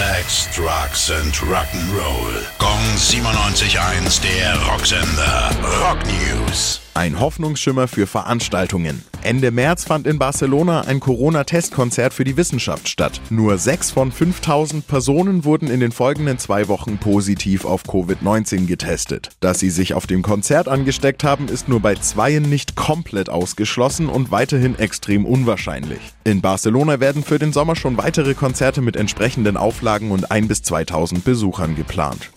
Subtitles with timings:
[0.00, 2.46] Sex, Drugs and Rock'n'Roll.
[2.58, 5.50] Gong 97.1, der Rocksender.
[5.82, 6.80] Rock News.
[6.94, 9.04] Ein Hoffnungsschimmer für Veranstaltungen.
[9.30, 13.20] Ende März fand in Barcelona ein Corona-Testkonzert für die Wissenschaft statt.
[13.30, 19.28] Nur sechs von 5000 Personen wurden in den folgenden zwei Wochen positiv auf Covid-19 getestet.
[19.38, 24.08] Dass sie sich auf dem Konzert angesteckt haben, ist nur bei zweien nicht komplett ausgeschlossen
[24.08, 26.00] und weiterhin extrem unwahrscheinlich.
[26.24, 30.62] In Barcelona werden für den Sommer schon weitere Konzerte mit entsprechenden Auflagen und 1 bis
[30.62, 32.32] 2000 Besuchern geplant.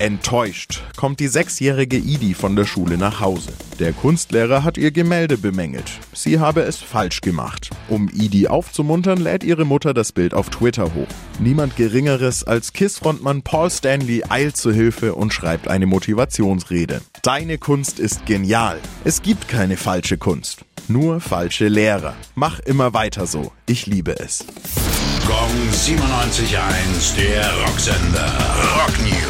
[0.00, 3.52] Enttäuscht kommt die sechsjährige Idi von der Schule nach Hause.
[3.78, 5.92] Der Kunstlehrer hat ihr Gemälde bemängelt.
[6.14, 7.68] Sie habe es falsch gemacht.
[7.90, 11.06] Um Idi aufzumuntern, lädt ihre Mutter das Bild auf Twitter hoch.
[11.38, 17.02] Niemand Geringeres als KISS-Frontmann Paul Stanley eilt zu Hilfe und schreibt eine Motivationsrede.
[17.22, 18.78] Deine Kunst ist genial.
[19.04, 20.64] Es gibt keine falsche Kunst.
[20.88, 22.14] Nur falsche Lehrer.
[22.34, 23.52] Mach immer weiter so.
[23.66, 24.46] Ich liebe es.
[25.26, 28.32] Gong 97.1, der Rocksender.
[28.78, 29.29] Rock News.